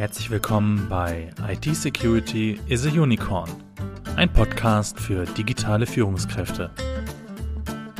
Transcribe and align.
Herzlich 0.00 0.30
willkommen 0.30 0.86
bei 0.88 1.28
IT 1.46 1.76
Security 1.76 2.58
is 2.68 2.86
a 2.86 2.88
Unicorn, 2.88 3.50
ein 4.16 4.32
Podcast 4.32 4.98
für 4.98 5.26
digitale 5.26 5.84
Führungskräfte. 5.84 6.70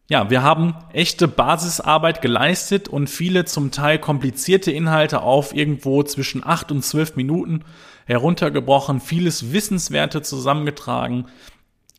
Ja, 0.10 0.32
wir 0.32 0.42
haben 0.42 0.74
echte 0.92 1.28
Basisarbeit 1.28 2.24
geleistet 2.24 2.90
und 2.90 3.12
viele 3.12 3.46
zum 3.46 3.70
Teil 3.70 4.00
komplizierte 4.00 4.72
Inhalte 4.72 5.22
auf 5.22 5.56
irgendwo 5.56 6.02
zwischen 6.02 6.44
acht 6.44 6.72
und 6.72 6.84
zwölf 6.84 7.16
Minuten 7.16 7.64
heruntergebrochen, 8.08 9.02
vieles 9.02 9.54
Wissenswerte 9.54 10.24
zusammengetragen, 10.24 11.28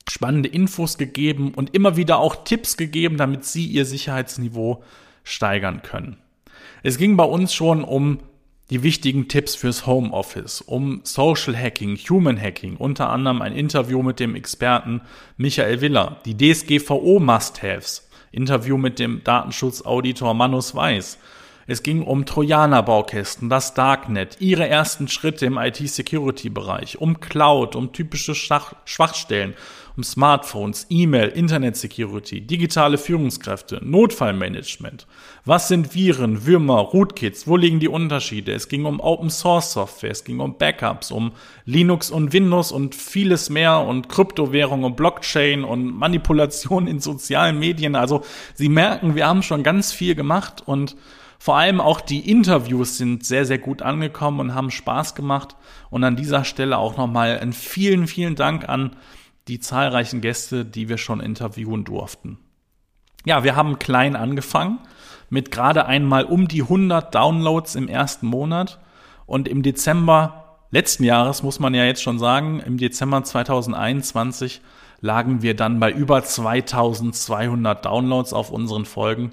spannende 0.08 0.48
Infos 0.48 0.98
gegeben 0.98 1.52
und 1.54 1.74
immer 1.74 1.96
wieder 1.96 2.18
auch 2.18 2.44
Tipps 2.44 2.76
gegeben, 2.76 3.16
damit 3.16 3.44
Sie 3.44 3.66
Ihr 3.66 3.84
Sicherheitsniveau 3.84 4.82
steigern 5.24 5.82
können. 5.82 6.16
Es 6.82 6.98
ging 6.98 7.16
bei 7.16 7.24
uns 7.24 7.54
schon 7.54 7.84
um 7.84 8.20
die 8.70 8.82
wichtigen 8.84 9.28
Tipps 9.28 9.56
fürs 9.56 9.86
Homeoffice, 9.86 10.60
um 10.60 11.00
Social 11.02 11.56
Hacking, 11.56 11.96
Human 11.96 12.40
Hacking, 12.40 12.76
unter 12.76 13.10
anderem 13.10 13.42
ein 13.42 13.54
Interview 13.54 14.02
mit 14.02 14.20
dem 14.20 14.36
Experten 14.36 15.00
Michael 15.36 15.80
Willer, 15.80 16.18
die 16.24 16.36
DSGVO 16.36 17.18
Must-Haves, 17.18 18.08
Interview 18.30 18.78
mit 18.78 19.00
dem 19.00 19.24
Datenschutzauditor 19.24 20.34
Manus 20.34 20.74
Weiß, 20.74 21.18
es 21.70 21.84
ging 21.84 22.02
um 22.02 22.26
Trojaner-Baukästen, 22.26 23.48
das 23.48 23.74
Darknet, 23.74 24.38
ihre 24.40 24.68
ersten 24.68 25.06
Schritte 25.06 25.46
im 25.46 25.56
IT-Security-Bereich, 25.56 27.00
um 27.00 27.20
Cloud, 27.20 27.76
um 27.76 27.92
typische 27.92 28.34
Schwachstellen, 28.34 29.54
um 29.96 30.02
Smartphones, 30.02 30.86
E-Mail, 30.90 31.28
Internet-Security, 31.28 32.40
digitale 32.40 32.98
Führungskräfte, 32.98 33.78
Notfallmanagement. 33.84 35.06
Was 35.44 35.68
sind 35.68 35.94
Viren, 35.94 36.44
Würmer, 36.44 36.80
Rootkits? 36.80 37.46
Wo 37.46 37.56
liegen 37.56 37.78
die 37.78 37.88
Unterschiede? 37.88 38.52
Es 38.52 38.66
ging 38.66 38.84
um 38.84 38.98
Open-Source-Software, 38.98 40.10
es 40.10 40.24
ging 40.24 40.40
um 40.40 40.58
Backups, 40.58 41.12
um 41.12 41.30
Linux 41.66 42.10
und 42.10 42.32
Windows 42.32 42.72
und 42.72 42.96
vieles 42.96 43.48
mehr 43.48 43.78
und 43.78 44.08
Kryptowährung 44.08 44.82
und 44.82 44.96
Blockchain 44.96 45.62
und 45.62 45.84
Manipulation 45.96 46.88
in 46.88 46.98
sozialen 46.98 47.60
Medien. 47.60 47.94
Also 47.94 48.22
Sie 48.54 48.68
merken, 48.68 49.14
wir 49.14 49.28
haben 49.28 49.44
schon 49.44 49.62
ganz 49.62 49.92
viel 49.92 50.16
gemacht 50.16 50.64
und 50.66 50.96
vor 51.42 51.56
allem 51.56 51.80
auch 51.80 52.02
die 52.02 52.30
Interviews 52.30 52.98
sind 52.98 53.24
sehr, 53.24 53.46
sehr 53.46 53.56
gut 53.56 53.80
angekommen 53.80 54.40
und 54.40 54.54
haben 54.54 54.70
Spaß 54.70 55.14
gemacht. 55.14 55.56
Und 55.88 56.04
an 56.04 56.14
dieser 56.14 56.44
Stelle 56.44 56.76
auch 56.76 56.98
nochmal 56.98 57.38
einen 57.38 57.54
vielen, 57.54 58.06
vielen 58.06 58.34
Dank 58.36 58.68
an 58.68 58.94
die 59.48 59.58
zahlreichen 59.58 60.20
Gäste, 60.20 60.66
die 60.66 60.90
wir 60.90 60.98
schon 60.98 61.18
interviewen 61.18 61.84
durften. 61.84 62.36
Ja, 63.24 63.42
wir 63.42 63.56
haben 63.56 63.78
klein 63.78 64.16
angefangen 64.16 64.80
mit 65.30 65.50
gerade 65.50 65.86
einmal 65.86 66.24
um 66.24 66.46
die 66.46 66.60
100 66.60 67.14
Downloads 67.14 67.74
im 67.74 67.88
ersten 67.88 68.26
Monat 68.26 68.78
und 69.24 69.48
im 69.48 69.62
Dezember 69.62 70.58
letzten 70.70 71.04
Jahres 71.04 71.42
muss 71.42 71.58
man 71.58 71.72
ja 71.72 71.86
jetzt 71.86 72.02
schon 72.02 72.18
sagen, 72.18 72.60
im 72.60 72.76
Dezember 72.76 73.24
2021 73.24 74.60
lagen 75.00 75.40
wir 75.40 75.56
dann 75.56 75.80
bei 75.80 75.90
über 75.90 76.22
2200 76.22 77.82
Downloads 77.82 78.34
auf 78.34 78.50
unseren 78.50 78.84
Folgen 78.84 79.32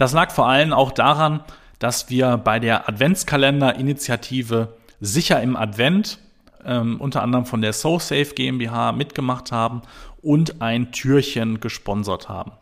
das 0.00 0.12
lag 0.12 0.30
vor 0.30 0.48
allem 0.48 0.72
auch 0.72 0.92
daran, 0.92 1.44
dass 1.78 2.08
wir 2.08 2.38
bei 2.38 2.58
der 2.58 2.88
Adventskalender-Initiative 2.88 4.74
Sicher 5.02 5.42
im 5.42 5.56
Advent 5.56 6.18
ähm, 6.64 7.00
unter 7.00 7.22
anderem 7.22 7.44
von 7.44 7.60
der 7.60 7.72
SoSafe 7.72 8.34
GmbH 8.34 8.92
mitgemacht 8.92 9.52
haben 9.52 9.82
und 10.22 10.62
ein 10.62 10.92
Türchen 10.92 11.60
gesponsert 11.60 12.28
haben. 12.28 12.52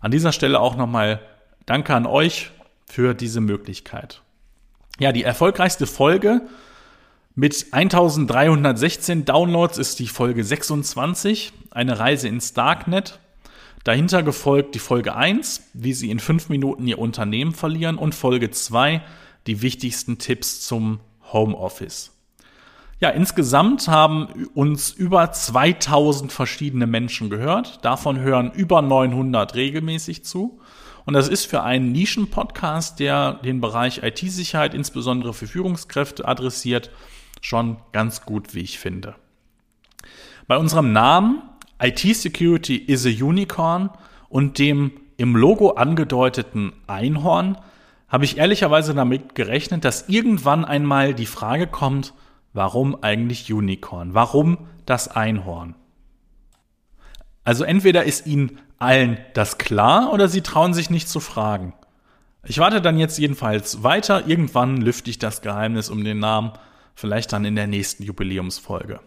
An 0.00 0.10
dieser 0.10 0.32
Stelle 0.32 0.60
auch 0.60 0.76
nochmal 0.76 1.20
Danke 1.66 1.94
an 1.94 2.06
euch 2.06 2.50
für 2.86 3.14
diese 3.14 3.40
Möglichkeit. 3.40 4.22
Ja, 4.98 5.12
die 5.12 5.22
erfolgreichste 5.22 5.86
Folge 5.86 6.42
mit 7.36 7.66
1316 7.70 9.24
Downloads 9.24 9.78
ist 9.78 10.00
die 10.00 10.08
Folge 10.08 10.42
26, 10.42 11.52
eine 11.70 12.00
Reise 12.00 12.26
ins 12.26 12.52
Darknet. 12.52 13.20
Dahinter 13.84 14.22
gefolgt 14.22 14.74
die 14.74 14.78
Folge 14.78 15.16
1, 15.16 15.70
wie 15.72 15.94
Sie 15.94 16.10
in 16.10 16.18
fünf 16.18 16.48
Minuten 16.48 16.86
Ihr 16.86 16.98
Unternehmen 16.98 17.52
verlieren 17.52 17.96
und 17.96 18.14
Folge 18.14 18.50
2, 18.50 19.02
die 19.46 19.62
wichtigsten 19.62 20.18
Tipps 20.18 20.60
zum 20.60 21.00
Homeoffice. 21.32 22.12
Ja, 23.00 23.08
insgesamt 23.08 23.88
haben 23.88 24.48
uns 24.54 24.90
über 24.90 25.32
2000 25.32 26.30
verschiedene 26.30 26.86
Menschen 26.86 27.30
gehört. 27.30 27.82
Davon 27.82 28.18
hören 28.18 28.52
über 28.52 28.82
900 28.82 29.54
regelmäßig 29.54 30.24
zu. 30.24 30.60
Und 31.06 31.14
das 31.14 31.28
ist 31.28 31.46
für 31.46 31.62
einen 31.62 31.92
Nischen-Podcast, 31.92 33.00
der 33.00 33.34
den 33.34 33.62
Bereich 33.62 34.02
IT-Sicherheit 34.02 34.74
insbesondere 34.74 35.32
für 35.32 35.46
Führungskräfte 35.46 36.28
adressiert, 36.28 36.90
schon 37.40 37.78
ganz 37.92 38.26
gut, 38.26 38.54
wie 38.54 38.60
ich 38.60 38.78
finde. 38.78 39.14
Bei 40.46 40.58
unserem 40.58 40.92
Namen 40.92 41.42
IT 41.80 42.00
Security 42.16 42.76
is 42.76 43.06
a 43.06 43.08
Unicorn 43.08 43.90
und 44.28 44.58
dem 44.58 44.92
im 45.16 45.34
Logo 45.36 45.72
angedeuteten 45.72 46.72
Einhorn 46.86 47.58
habe 48.08 48.24
ich 48.24 48.38
ehrlicherweise 48.38 48.94
damit 48.94 49.34
gerechnet, 49.34 49.84
dass 49.84 50.08
irgendwann 50.08 50.64
einmal 50.64 51.14
die 51.14 51.26
Frage 51.26 51.66
kommt, 51.66 52.12
warum 52.52 53.02
eigentlich 53.02 53.52
Unicorn? 53.52 54.14
Warum 54.14 54.58
das 54.84 55.08
Einhorn? 55.08 55.74
Also 57.44 57.64
entweder 57.64 58.04
ist 58.04 58.26
Ihnen 58.26 58.58
allen 58.78 59.18
das 59.34 59.58
klar 59.58 60.12
oder 60.12 60.28
Sie 60.28 60.42
trauen 60.42 60.74
sich 60.74 60.90
nicht 60.90 61.08
zu 61.08 61.20
fragen. 61.20 61.74
Ich 62.44 62.58
warte 62.58 62.80
dann 62.80 62.98
jetzt 62.98 63.18
jedenfalls 63.18 63.82
weiter. 63.82 64.26
Irgendwann 64.26 64.78
lüfte 64.78 65.10
ich 65.10 65.18
das 65.18 65.42
Geheimnis 65.42 65.90
um 65.90 66.04
den 66.04 66.18
Namen, 66.18 66.52
vielleicht 66.94 67.32
dann 67.32 67.44
in 67.44 67.54
der 67.54 67.66
nächsten 67.66 68.02
Jubiläumsfolge. 68.02 69.00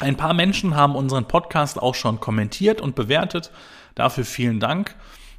Ein 0.00 0.16
paar 0.16 0.32
Menschen 0.32 0.76
haben 0.76 0.94
unseren 0.94 1.26
Podcast 1.26 1.82
auch 1.82 1.94
schon 1.96 2.20
kommentiert 2.20 2.80
und 2.80 2.94
bewertet. 2.94 3.50
Dafür 3.96 4.24
vielen 4.24 4.60
Dank. 4.60 4.94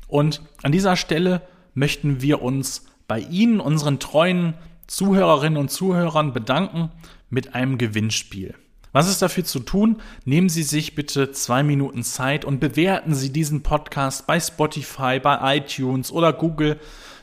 Und 0.08 0.42
an 0.64 0.74
dieser 0.74 0.98
Stelle 0.98 1.42
möchten 1.74 2.22
wir 2.22 2.42
uns 2.42 2.86
bei 3.08 3.20
Ihnen, 3.20 3.62
unseren 3.62 4.00
treuen 4.00 4.56
Zuhörerinnen 4.88 5.58
und 5.58 5.72
Zuhörern, 5.72 6.34
bedanken 6.34 6.92
mit 7.30 7.56
einem 7.56 7.78
Gewinnspiel. 7.78 8.56
Was 8.92 9.08
ist 9.08 9.22
dafür 9.22 9.44
zu 9.44 9.60
tun? 9.60 10.02
Nehmen 10.26 10.50
Sie 10.50 10.64
sich 10.64 10.96
bitte 10.96 11.32
zwei 11.32 11.62
Minuten 11.62 12.04
Zeit 12.04 12.44
und 12.44 12.60
bewerten 12.60 13.14
Sie 13.14 13.32
diesen 13.32 13.62
Podcast 13.62 14.26
bei 14.26 14.40
Spotify, 14.40 15.20
bei 15.20 15.58
iTunes 15.58 16.12
oder 16.12 16.34
Google, 16.34 16.80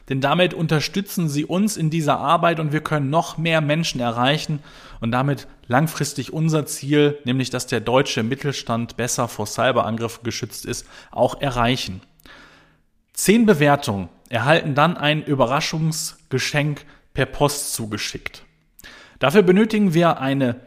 denn 0.08 0.20
damit 0.20 0.54
unterstützen 0.54 1.28
Sie 1.28 1.44
uns 1.44 1.76
in 1.76 1.90
dieser 1.90 2.18
Arbeit 2.18 2.60
und 2.60 2.72
wir 2.72 2.82
können 2.82 3.10
noch 3.10 3.36
mehr 3.36 3.60
Menschen 3.60 4.00
erreichen 4.00 4.60
und 5.00 5.10
damit 5.10 5.48
langfristig 5.66 6.32
unser 6.32 6.66
Ziel, 6.66 7.18
nämlich 7.24 7.50
dass 7.50 7.66
der 7.66 7.80
deutsche 7.80 8.22
Mittelstand 8.22 8.96
besser 8.96 9.26
vor 9.26 9.46
Cyberangriffen 9.46 10.22
geschützt 10.22 10.64
ist, 10.66 10.86
auch 11.10 11.40
erreichen. 11.40 12.00
Zehn 13.12 13.44
Bewertungen 13.44 14.08
erhalten 14.28 14.76
dann 14.76 14.96
ein 14.96 15.24
Überraschungsgeschenk 15.24 16.84
per 17.12 17.26
Post 17.26 17.72
zugeschickt. 17.74 18.44
Dafür 19.18 19.42
benötigen 19.42 19.94
wir 19.94 20.20
eine 20.20 20.60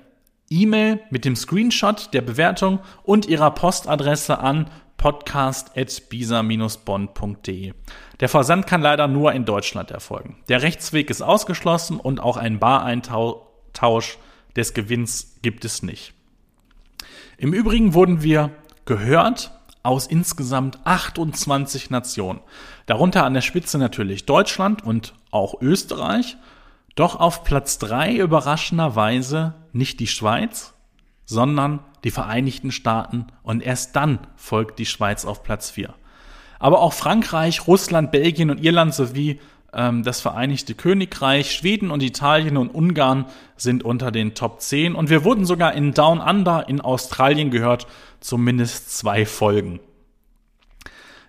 E-Mail 0.50 1.02
mit 1.10 1.26
dem 1.26 1.36
Screenshot 1.36 2.14
der 2.14 2.22
Bewertung 2.22 2.80
und 3.04 3.28
Ihrer 3.28 3.52
Postadresse 3.52 4.40
an 4.40 4.70
podcast.bisa-bonn.de. 4.98 7.74
Der 8.20 8.30
Versand 8.30 8.68
kann 8.68 8.82
leider 8.82 9.08
nur 9.08 9.34
in 9.34 9.46
Deutschland 9.46 9.92
erfolgen. 9.92 10.38
Der 10.50 10.62
Rechtsweg 10.62 11.10
ist 11.10 11.22
ausgeschlossen 11.22 11.98
und 12.00 12.20
auch 12.20 12.38
ein 12.38 12.60
Bareintausch 12.60 14.18
des 14.56 14.74
Gewinns 14.74 15.38
gibt 15.42 15.66
es 15.66 15.84
nicht. 15.84 16.14
Im 17.38 17.54
Übrigen 17.54 17.94
wurden 17.94 18.24
wir 18.24 18.52
gehört 18.86 19.52
aus 19.84 20.08
insgesamt 20.08 20.80
28 20.84 21.90
Nationen. 21.90 22.42
Darunter 22.86 23.24
an 23.24 23.34
der 23.34 23.42
Spitze 23.42 23.78
natürlich 23.78 24.26
Deutschland 24.26 24.84
und 24.84 25.14
auch 25.32 25.62
Österreich– 25.62 26.36
doch 27.00 27.20
auf 27.20 27.44
Platz 27.46 27.78
drei 27.78 28.14
überraschenderweise 28.16 29.54
nicht 29.72 30.00
die 30.02 30.08
Schweiz, 30.08 30.74
sondern 31.24 31.80
die 32.04 32.12
Vereinigten 32.12 32.72
Staaten 32.72 33.28
und 33.42 33.64
erst 33.64 33.96
dann 33.96 34.20
folgt 34.36 34.80
die 34.80 34.86
Schweiz 34.86 35.24
auf 35.24 35.42
Platz 35.44 35.70
vier. 35.70 35.94
Aber 36.60 36.82
auch 36.82 36.92
Frankreich, 36.92 37.68
Russland, 37.68 38.12
Belgien 38.12 38.52
und 38.52 38.62
Irland 38.62 38.94
sowie 38.94 39.40
ähm, 39.72 40.04
das 40.04 40.20
Vereinigte 40.20 40.76
Königreich, 40.76 41.54
Schweden 41.54 41.90
und 41.90 42.04
Italien 42.04 42.58
und 42.58 42.70
Ungarn 42.70 43.28
sind 43.56 43.84
unter 43.84 44.12
den 44.12 44.36
Top 44.36 44.60
10 44.60 44.94
und 44.96 45.10
wir 45.10 45.24
wurden 45.24 45.46
sogar 45.46 45.74
in 45.74 45.94
Down 45.94 46.20
Under 46.20 46.68
in 46.68 46.82
Australien 46.82 47.50
gehört, 47.50 47.88
zumindest 48.20 48.98
zwei 48.98 49.26
Folgen. 49.26 49.80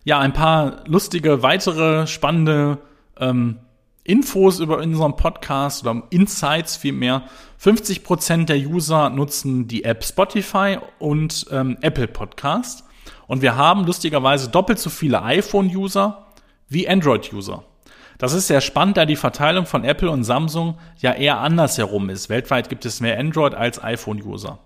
Ja, 0.02 0.18
ein 0.18 0.32
paar 0.32 0.82
lustige, 0.88 1.44
weitere 1.44 2.08
spannende 2.08 2.78
ähm, 3.18 3.58
Infos 4.10 4.58
über 4.58 4.78
unseren 4.78 5.14
Podcast 5.14 5.86
oder 5.86 6.02
Insights 6.10 6.76
vielmehr. 6.76 7.22
50% 7.62 8.46
der 8.46 8.56
User 8.56 9.08
nutzen 9.08 9.68
die 9.68 9.84
App 9.84 10.04
Spotify 10.04 10.78
und 10.98 11.46
ähm, 11.52 11.78
Apple 11.80 12.08
Podcast. 12.08 12.82
Und 13.28 13.40
wir 13.40 13.54
haben 13.54 13.84
lustigerweise 13.84 14.48
doppelt 14.48 14.80
so 14.80 14.90
viele 14.90 15.22
iPhone-User 15.22 16.26
wie 16.68 16.88
Android-User. 16.88 17.62
Das 18.18 18.32
ist 18.32 18.48
sehr 18.48 18.60
spannend, 18.60 18.96
da 18.96 19.06
die 19.06 19.14
Verteilung 19.14 19.64
von 19.64 19.84
Apple 19.84 20.10
und 20.10 20.24
Samsung 20.24 20.76
ja 20.98 21.12
eher 21.12 21.38
andersherum 21.38 22.10
ist. 22.10 22.28
Weltweit 22.28 22.68
gibt 22.68 22.84
es 22.84 23.00
mehr 23.00 23.16
Android 23.16 23.54
als 23.54 23.80
iPhone-User. 23.82 24.58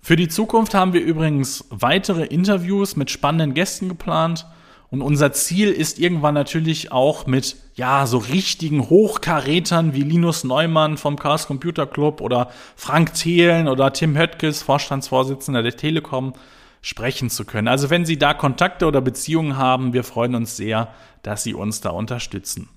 Für 0.00 0.16
die 0.16 0.28
Zukunft 0.28 0.74
haben 0.74 0.92
wir 0.92 1.00
übrigens 1.00 1.64
weitere 1.70 2.26
Interviews 2.26 2.94
mit 2.94 3.10
spannenden 3.10 3.54
Gästen 3.54 3.88
geplant 3.88 4.44
und 4.90 5.02
unser 5.02 5.32
Ziel 5.32 5.70
ist 5.70 5.98
irgendwann 5.98 6.32
natürlich 6.34 6.92
auch 6.92 7.26
mit, 7.26 7.56
ja, 7.74 8.06
so 8.06 8.16
richtigen 8.18 8.88
Hochkarätern 8.88 9.92
wie 9.92 10.02
Linus 10.02 10.44
Neumann 10.44 10.96
vom 10.96 11.18
Chaos 11.18 11.46
Computer 11.46 11.86
Club 11.86 12.22
oder 12.22 12.50
Frank 12.74 13.12
Thelen 13.12 13.68
oder 13.68 13.92
Tim 13.92 14.16
Höttges, 14.16 14.62
Vorstandsvorsitzender 14.62 15.62
der 15.62 15.76
Telekom, 15.76 16.32
sprechen 16.80 17.28
zu 17.28 17.44
können. 17.44 17.68
Also 17.68 17.90
wenn 17.90 18.06
Sie 18.06 18.18
da 18.18 18.32
Kontakte 18.32 18.86
oder 18.86 19.02
Beziehungen 19.02 19.58
haben, 19.58 19.92
wir 19.92 20.04
freuen 20.04 20.34
uns 20.34 20.56
sehr, 20.56 20.88
dass 21.22 21.42
Sie 21.42 21.52
uns 21.52 21.82
da 21.82 21.90
unterstützen. 21.90 22.70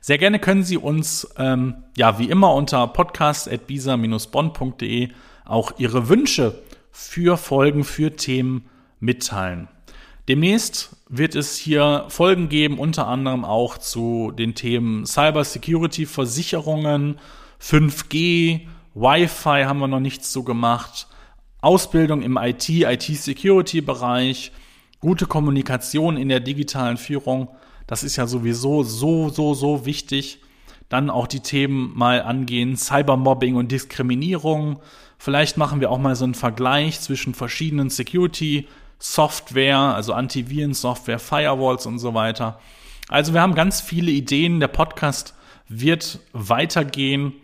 Sehr 0.00 0.16
gerne 0.18 0.38
können 0.38 0.64
Sie 0.64 0.78
uns, 0.78 1.28
ähm, 1.36 1.84
ja, 1.96 2.18
wie 2.18 2.30
immer 2.30 2.54
unter 2.54 2.86
podcast.bisa-bonn.de 2.86 5.10
auch 5.44 5.78
Ihre 5.78 6.08
Wünsche 6.08 6.62
für 6.90 7.36
Folgen, 7.36 7.84
für 7.84 8.16
Themen 8.16 8.70
mitteilen. 9.00 9.68
Demnächst 10.28 10.96
wird 11.08 11.34
es 11.34 11.56
hier 11.58 12.06
Folgen 12.08 12.48
geben, 12.48 12.78
unter 12.78 13.06
anderem 13.06 13.44
auch 13.44 13.76
zu 13.76 14.30
den 14.30 14.54
Themen 14.54 15.04
Cyber 15.04 15.44
Security, 15.44 16.06
Versicherungen, 16.06 17.18
5G, 17.60 18.62
Wi-Fi 18.94 19.64
haben 19.64 19.80
wir 19.80 19.88
noch 19.88 20.00
nichts 20.00 20.32
so 20.32 20.42
gemacht, 20.42 21.08
Ausbildung 21.60 22.22
im 22.22 22.38
IT, 22.40 22.68
IT-Security-Bereich, 22.68 24.52
gute 25.00 25.26
Kommunikation 25.26 26.16
in 26.16 26.30
der 26.30 26.40
digitalen 26.40 26.96
Führung. 26.96 27.48
Das 27.86 28.02
ist 28.02 28.16
ja 28.16 28.26
sowieso 28.26 28.82
so, 28.82 29.28
so, 29.28 29.52
so 29.52 29.84
wichtig. 29.84 30.40
Dann 30.88 31.10
auch 31.10 31.26
die 31.26 31.40
Themen 31.40 31.92
mal 31.94 32.22
angehen, 32.22 32.76
Cybermobbing 32.76 33.56
und 33.56 33.72
Diskriminierung. 33.72 34.80
Vielleicht 35.18 35.58
machen 35.58 35.80
wir 35.80 35.90
auch 35.90 35.98
mal 35.98 36.16
so 36.16 36.24
einen 36.24 36.34
Vergleich 36.34 37.00
zwischen 37.00 37.34
verschiedenen 37.34 37.90
Security- 37.90 38.68
Software, 39.04 39.76
also 39.76 40.14
Antivirensoftware, 40.14 41.18
Firewalls 41.18 41.84
und 41.84 41.98
so 41.98 42.14
weiter. 42.14 42.58
Also 43.08 43.34
wir 43.34 43.42
haben 43.42 43.54
ganz 43.54 43.82
viele 43.82 44.10
Ideen. 44.10 44.60
Der 44.60 44.68
Podcast 44.68 45.34
wird 45.68 46.20
weitergehen. 46.32 47.34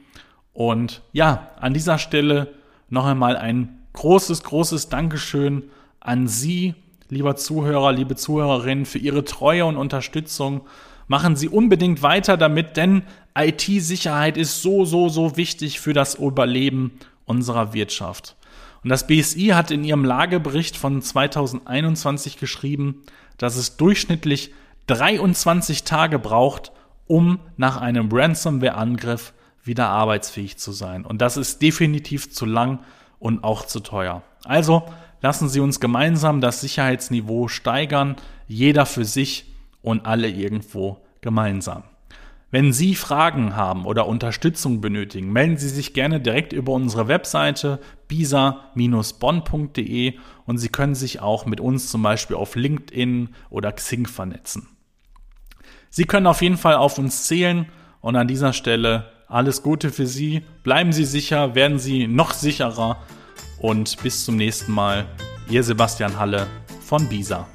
Und 0.55 1.03
ja, 1.12 1.51
an 1.61 1.75
dieser 1.75 1.99
Stelle 1.99 2.55
noch 2.89 3.05
einmal 3.05 3.37
ein 3.37 3.79
großes, 3.93 4.43
großes 4.43 4.89
Dankeschön 4.89 5.65
an 6.01 6.29
Sie, 6.29 6.75
lieber 7.11 7.37
Zuhörer, 7.37 7.93
liebe 7.93 8.17
Zuhörerinnen, 8.17 8.87
für 8.87 8.99
Ihre 8.99 9.27
Treue 9.27 9.67
und 9.67 9.77
Unterstützung. 9.77 10.62
Machen 11.09 11.37
Sie 11.37 11.51
unbedingt 11.51 12.01
weiter 12.01 12.39
damit, 12.39 12.79
denn 12.79 13.03
IT-Sicherheit 13.37 14.39
ist 14.39 14.62
so, 14.62 14.87
so, 14.87 15.11
so 15.11 15.37
wichtig 15.37 15.79
für 15.79 15.93
das 15.93 16.15
Überleben 16.15 16.93
unserer 17.27 17.75
Wirtschaft. 17.75 18.35
Und 18.82 18.91
das 18.91 19.06
BSI 19.06 19.49
hat 19.49 19.71
in 19.71 19.85
ihrem 19.85 20.05
Lagebericht 20.05 20.77
von 20.77 21.03
2021 21.03 22.38
geschrieben, 22.38 23.03
dass 23.37 23.56
es 23.56 23.77
durchschnittlich 23.77 24.53
23 24.87 25.85
Tage 25.85 26.19
braucht, 26.19 26.73
um 27.06 27.41
nach 27.56 27.77
einem 27.81 28.09
Ransomware-Angriff 28.11 29.33
wieder 29.62 29.88
arbeitsfähig 29.88 30.59
zu 30.59 30.73
sein. 30.73 31.04
Und 31.04 31.21
das 31.21 31.37
ist 31.37 31.61
definitiv 31.61 32.33
zu 32.33 32.47
lang 32.47 32.81
und 33.19 33.45
auch 33.45 33.66
zu 33.66 33.81
teuer. 33.81 34.23
Also 34.45 34.85
lassen 35.21 35.49
Sie 35.49 35.61
uns 35.61 35.81
gemeinsam 35.81 36.40
das 36.40 36.61
Sicherheitsniveau 36.61 37.49
steigern, 37.49 38.16
jeder 38.49 38.87
für 38.87 39.04
sich 39.04 39.52
und 39.83 40.07
alle 40.07 40.28
irgendwo 40.28 40.99
gemeinsam. 41.21 41.85
Wenn 42.52 42.73
Sie 42.73 42.97
Fragen 42.97 43.54
haben 43.54 43.87
oder 43.87 44.09
Unterstützung 44.09 44.80
benötigen, 44.80 45.33
melden 45.33 45.57
Sie 45.57 45.69
sich 45.69 45.95
gerne 45.95 46.21
direkt 46.21 46.52
über 46.52 46.73
unsere 46.73 47.07
Webseite 47.07 47.78
bisa-bonn.de 48.09 50.14
und 50.47 50.59
Sie 50.59 50.69
können 50.69 50.97
sich 50.97 51.21
auch 51.21 51.47
mit 51.47 51.61
uns 51.61 51.88
zum 51.88 52.02
Beispiel 52.02 52.35
auf 52.35 52.57
LinkedIn 52.57 53.28
oder 53.50 53.71
Xing 53.71 54.07
vernetzen. 54.07 54.66
Sie 55.90 56.07
können 56.07 56.26
auf 56.26 56.42
jeden 56.42 56.57
Fall 56.57 56.75
auf 56.75 56.99
uns 56.99 57.26
zählen 57.26 57.66
und 58.00 58.16
an 58.16 58.26
dieser 58.26 58.52
Stelle 58.52 59.12
alles 59.28 59.62
Gute 59.62 59.90
für 59.90 60.07
Sie. 60.07 60.42
Bleiben 60.64 60.92
Sie 60.92 61.04
sicher, 61.04 61.54
werden 61.54 61.78
Sie 61.78 62.09
noch 62.09 62.33
sicherer 62.33 62.97
und 63.61 64.02
bis 64.02 64.25
zum 64.25 64.37
nächsten 64.37 64.73
Mal. 64.73 65.07
Ihr 65.49 65.62
Sebastian 65.62 66.19
Halle 66.19 66.49
von 66.80 67.09
Bisa. 67.09 67.47